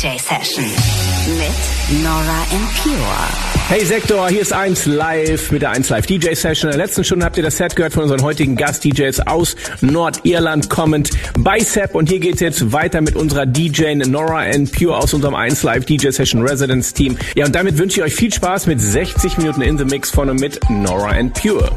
DJ 0.00 0.16
Session 0.16 0.64
mit 0.64 2.02
Nora 2.02 2.46
En 2.52 2.66
Pure. 2.82 3.68
Hey 3.68 3.84
Sektor, 3.84 4.30
hier 4.30 4.40
ist 4.40 4.50
1 4.50 4.86
Live 4.86 5.50
mit 5.50 5.60
der 5.60 5.72
1 5.72 5.90
Live 5.90 6.06
DJ 6.06 6.32
Session. 6.32 6.70
In 6.70 6.78
der 6.78 6.86
letzten 6.86 7.04
Stunde 7.04 7.26
habt 7.26 7.36
ihr 7.36 7.42
das 7.42 7.58
Set 7.58 7.76
gehört 7.76 7.92
von 7.92 8.04
unseren 8.04 8.22
heutigen 8.22 8.56
Gast-DJs 8.56 9.26
aus 9.26 9.56
Nordirland 9.82 10.70
kommend 10.70 11.10
bei 11.38 11.58
Sepp. 11.58 11.94
Und 11.94 12.08
hier 12.08 12.18
geht's 12.18 12.40
jetzt 12.40 12.72
weiter 12.72 13.02
mit 13.02 13.14
unserer 13.14 13.44
DJ 13.44 13.96
Nora 13.96 14.46
N. 14.46 14.70
Pure 14.70 14.96
aus 14.96 15.12
unserem 15.12 15.34
1 15.34 15.64
Live 15.64 15.84
DJ 15.84 16.08
Session 16.08 16.40
Residence 16.40 16.94
Team. 16.94 17.18
Ja, 17.34 17.44
und 17.44 17.54
damit 17.54 17.76
wünsche 17.76 18.00
ich 18.00 18.06
euch 18.06 18.14
viel 18.14 18.32
Spaß 18.32 18.68
mit 18.68 18.80
60 18.80 19.36
Minuten 19.36 19.60
in 19.60 19.76
the 19.76 19.84
Mix 19.84 20.10
von 20.10 20.30
und 20.30 20.40
mit 20.40 20.60
Nora 20.70 21.14
N. 21.18 21.30
Pure. 21.30 21.76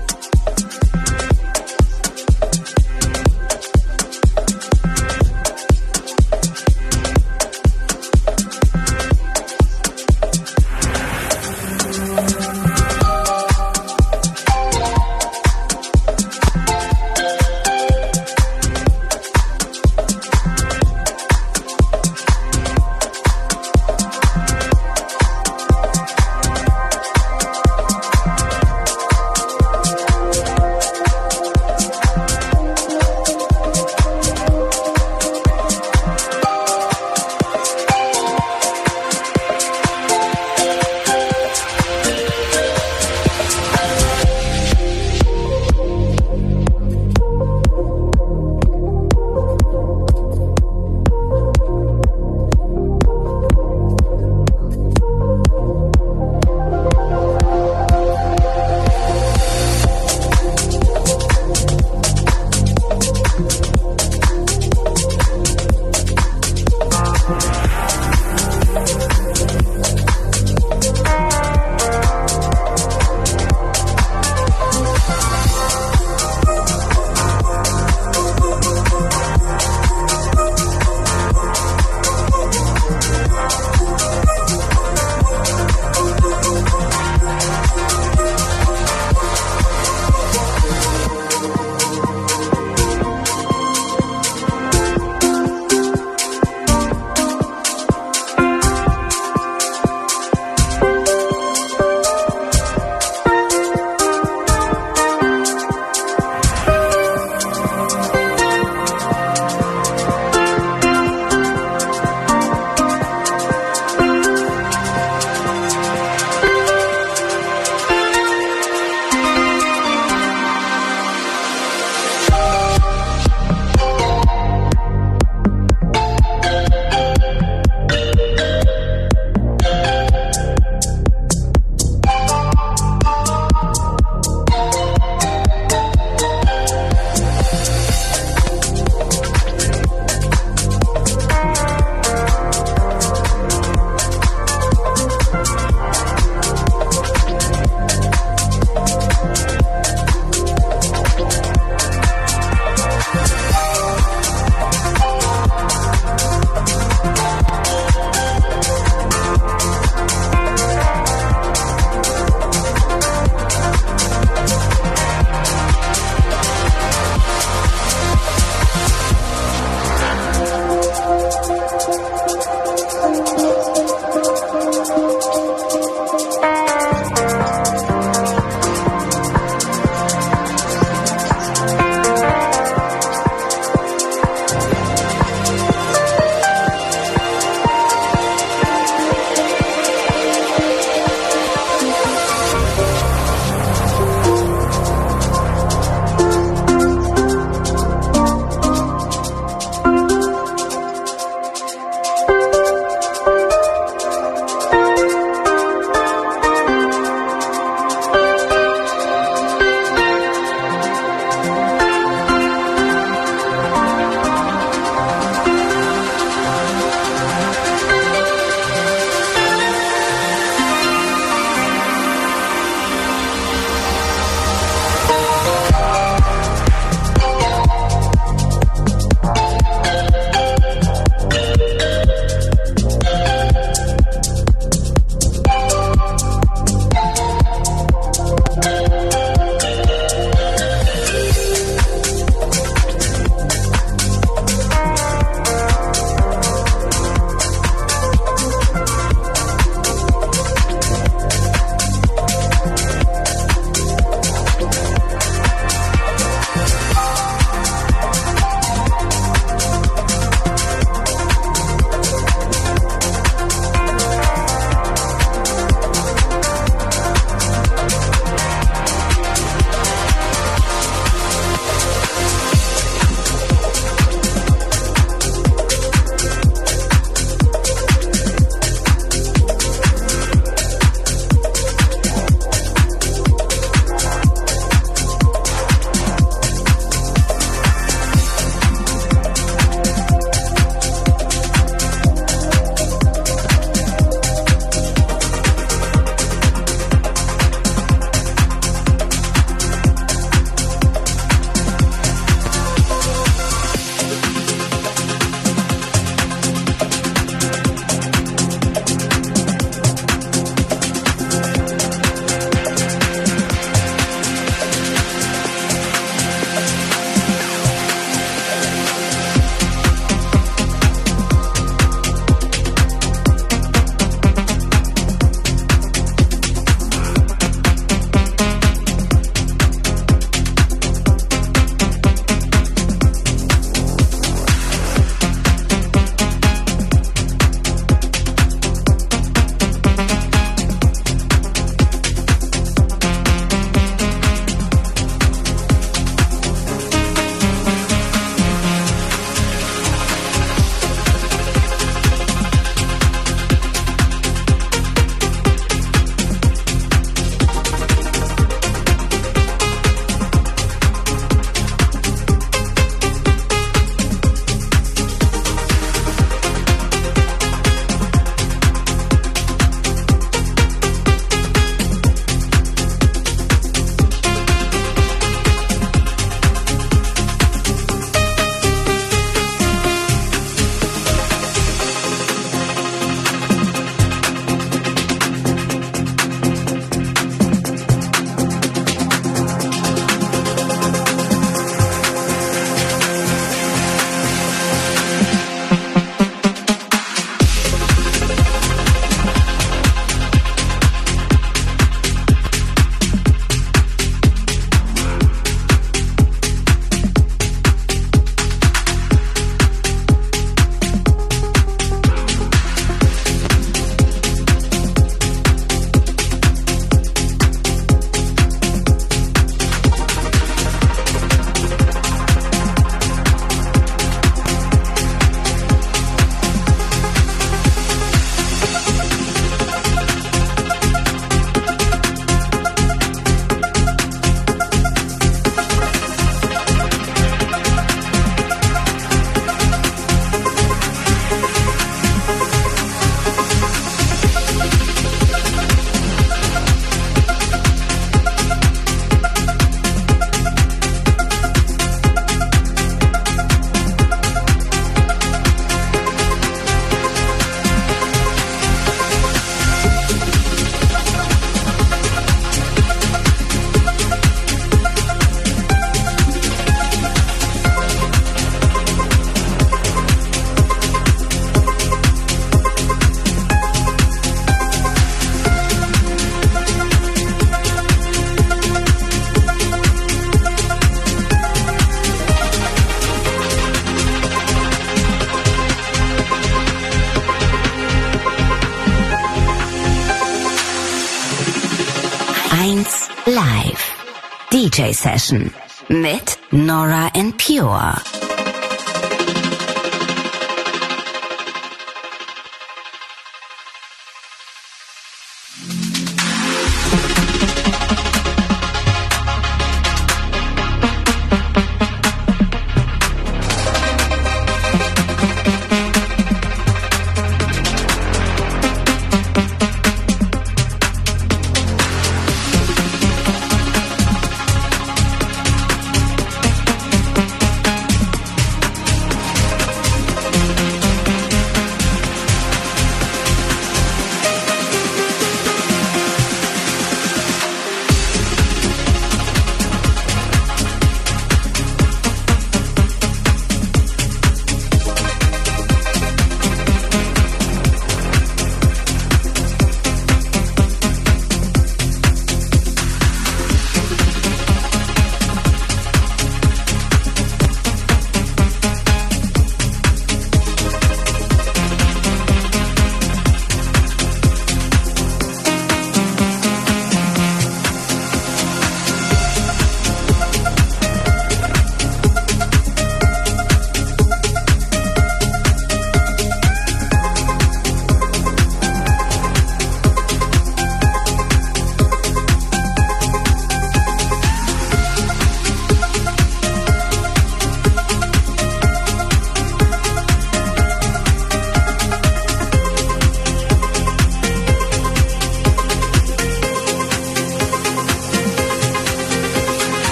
Session 495.03 495.53
mit 495.89 496.39
Nora 496.51 497.09
and 497.13 497.37
Pure. 497.37 498.22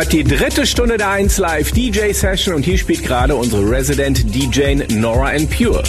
Hört 0.00 0.12
die 0.14 0.24
dritte 0.24 0.66
Stunde 0.66 0.96
der 0.96 1.10
1 1.10 1.36
Live 1.36 1.72
DJ 1.72 2.12
Session 2.12 2.54
und 2.54 2.64
hier 2.64 2.78
spielt 2.78 3.02
gerade 3.02 3.34
unsere 3.36 3.70
Resident 3.70 4.34
DJ 4.34 4.76
Nora 4.94 5.28
and 5.28 5.50
Pure. 5.50 5.82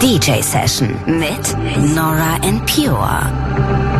DJ 0.00 0.42
Session 0.42 0.94
mit 1.06 1.56
Nora 1.94 2.36
En 2.42 2.60
Pure. 2.66 3.95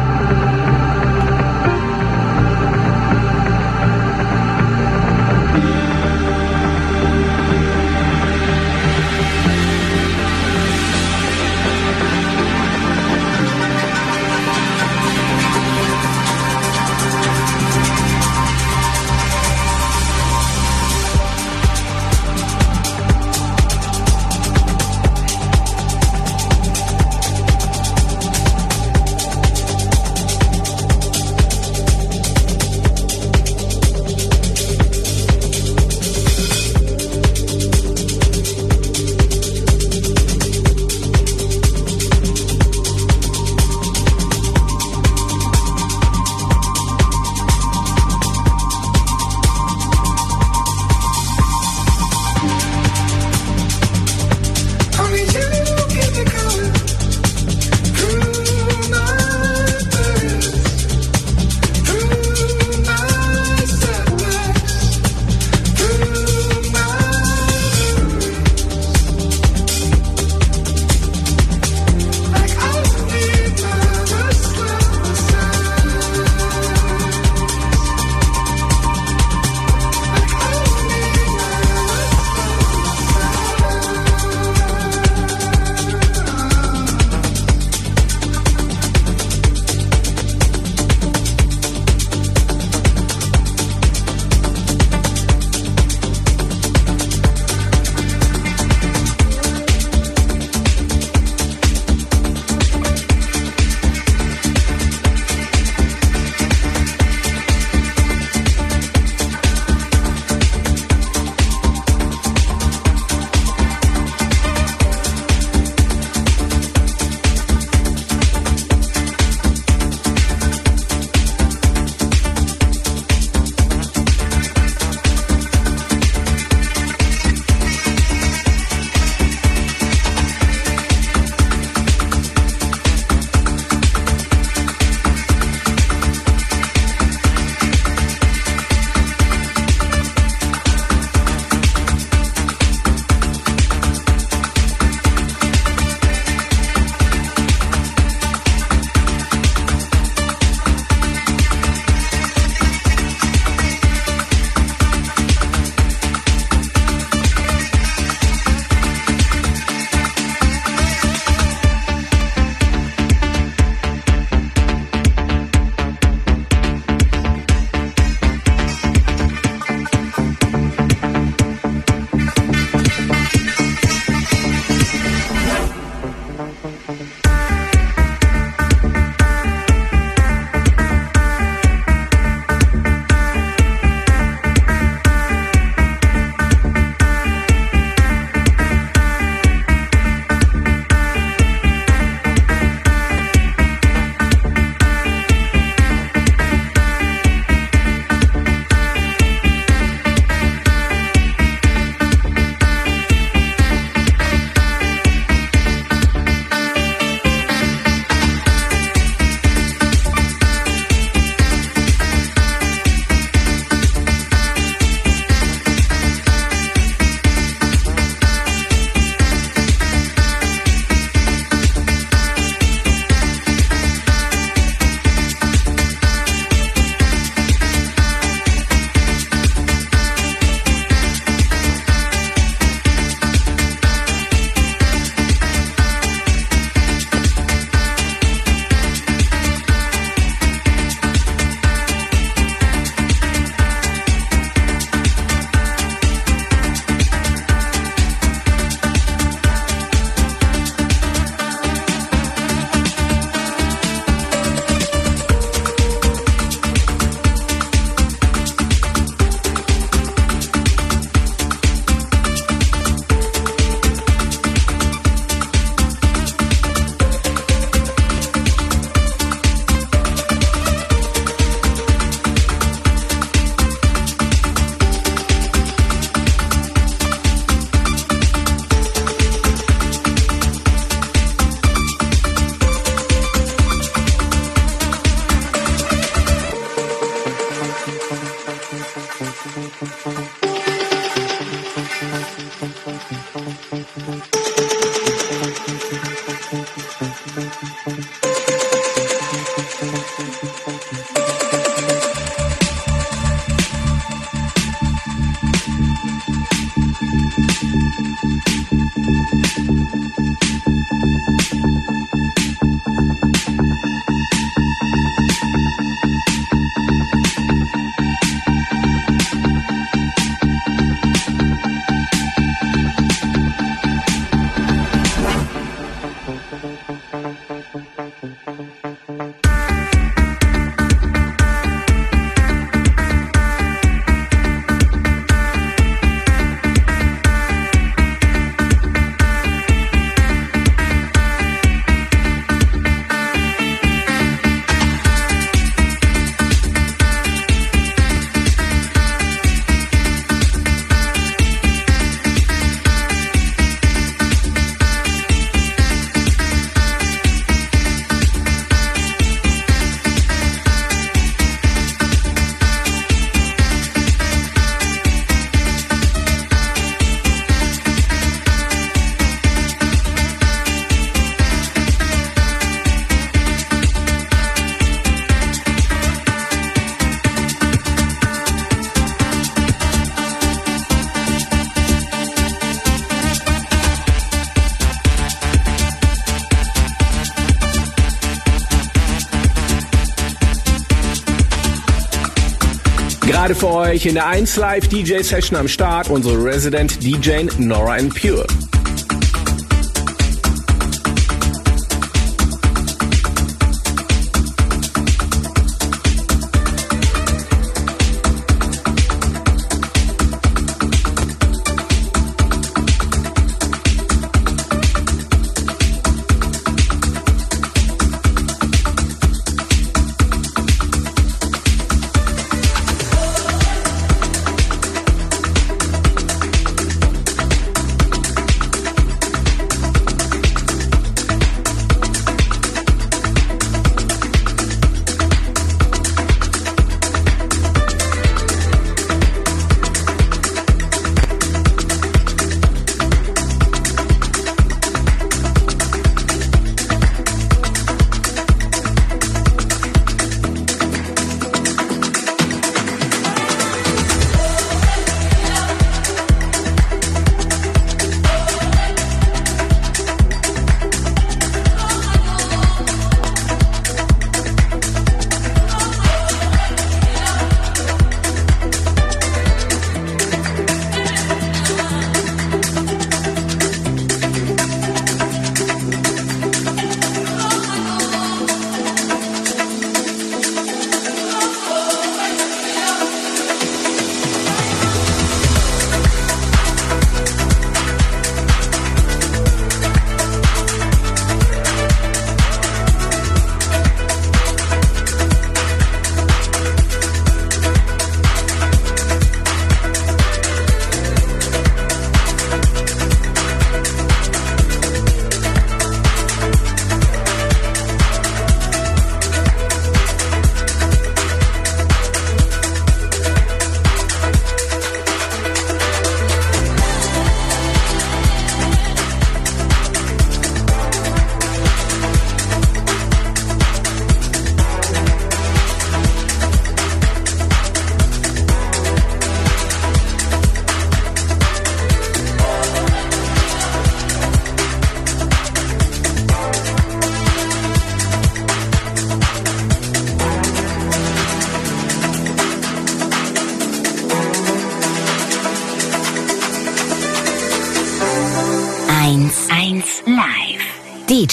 Für 393.66 393.72
euch 393.72 394.06
in 394.06 394.14
der 394.14 394.26
1 394.26 394.56
Live 394.56 394.86
DJ 394.88 395.22
Session 395.22 395.58
am 395.58 395.66
Start 395.66 396.08
unsere 396.08 396.42
Resident 396.42 397.02
DJ 397.02 397.46
Nora 397.58 397.94
and 397.94 398.14
Pure. 398.14 398.46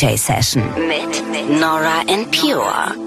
DJ 0.03 0.17
Session 0.17 0.61
mit 0.85 1.23
Nora 1.47 2.03
and 2.09 2.29
Pure. 2.29 3.02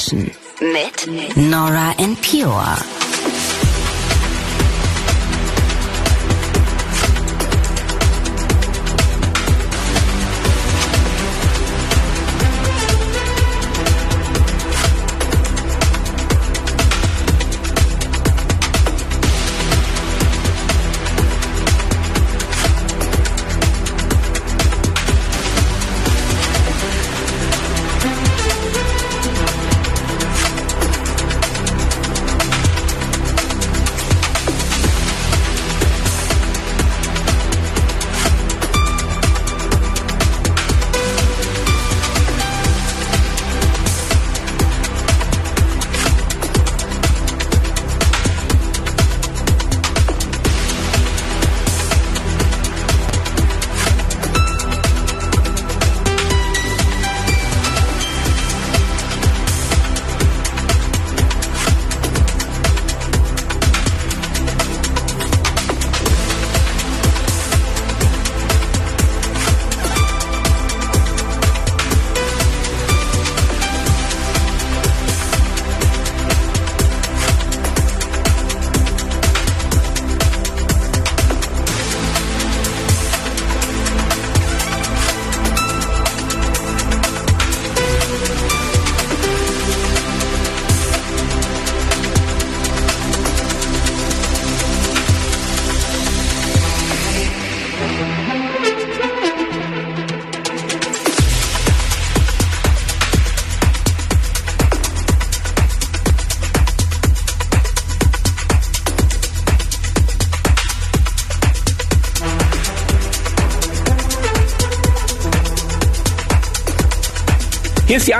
DJ 0.00 0.29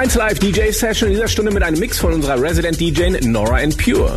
1 0.01 0.15
Live 0.15 0.39
DJ 0.39 0.71
Session 0.71 1.09
in 1.09 1.15
dieser 1.15 1.29
Stunde 1.29 1.53
mit 1.53 1.63
einem 1.63 1.79
Mix 1.79 1.99
von 1.99 2.15
unserer 2.15 2.41
Resident 2.41 2.81
DJ 2.81 3.19
Nora 3.21 3.57
and 3.57 3.77
Pure. 3.77 4.17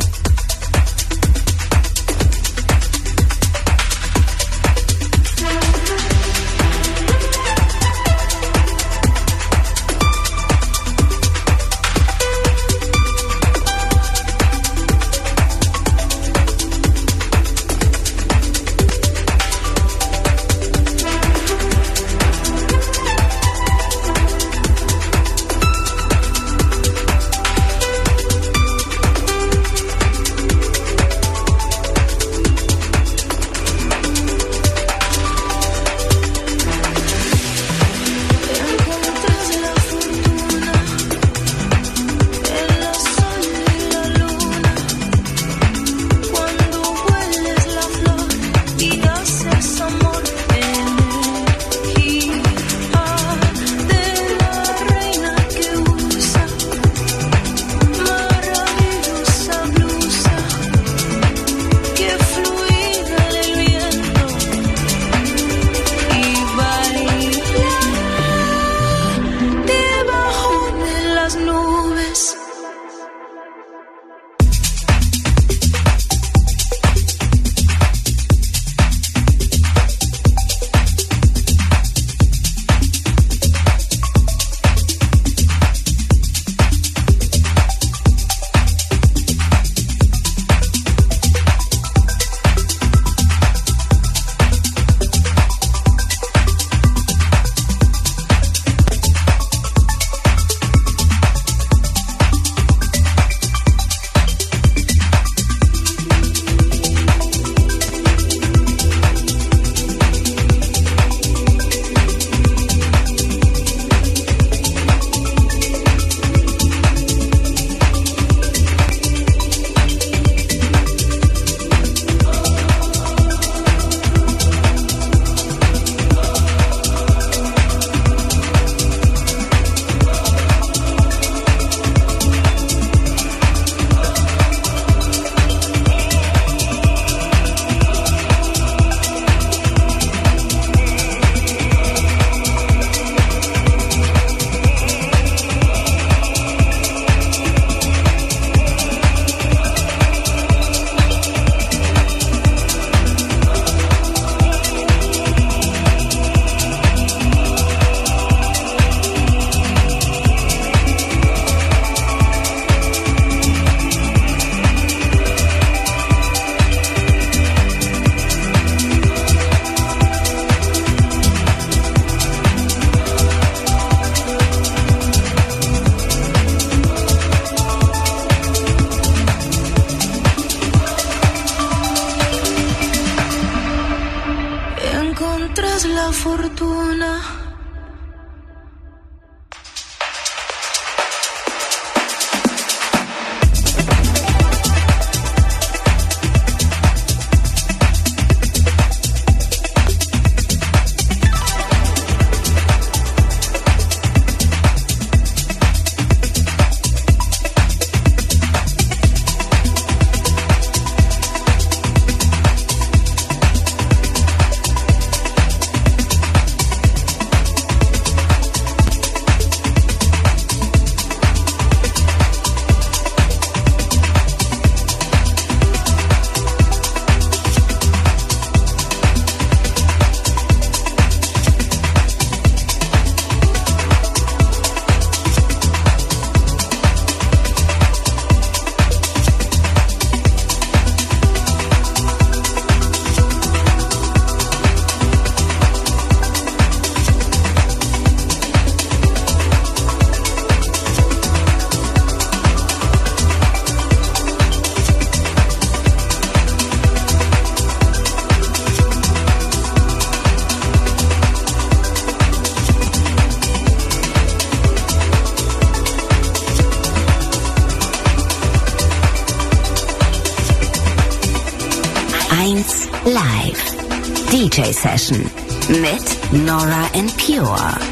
Session 274.84 275.32
mit 275.70 276.34
Nora 276.34 276.90
and 276.94 277.10
Pure. 277.16 277.83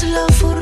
love 0.00 0.34
for 0.36 0.61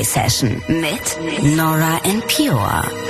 Session 0.00 0.62
mit 0.68 1.18
Nora 1.42 2.00
and 2.04 2.26
Pure. 2.26 3.01